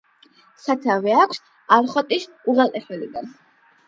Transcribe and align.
სათავე 0.61 1.11
აქვს 1.23 1.41
არხოტის 1.77 2.25
უღელტეხილთან. 2.55 3.29